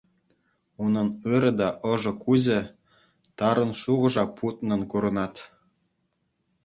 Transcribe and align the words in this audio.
Унӑн 0.83 1.09
ырӑ 1.33 1.51
та 1.59 1.67
ӑшӑ 1.91 2.13
куҫӗ 2.23 2.57
тарӑн 3.43 3.71
шухӑша 3.83 4.25
путнӑн 4.41 4.81
курӑнать. 4.95 5.41